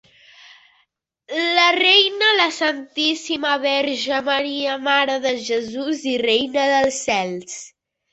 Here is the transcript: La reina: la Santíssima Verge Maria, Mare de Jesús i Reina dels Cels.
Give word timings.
La 1.57 1.65
reina: 1.75 2.29
la 2.39 2.47
Santíssima 2.55 3.51
Verge 3.65 4.21
Maria, 4.31 4.79
Mare 4.87 5.19
de 5.27 5.35
Jesús 5.49 6.01
i 6.13 6.15
Reina 6.23 6.65
dels 6.73 6.99
Cels. 7.11 7.59